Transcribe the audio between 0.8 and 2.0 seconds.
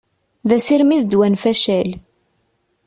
i ddwa n facal.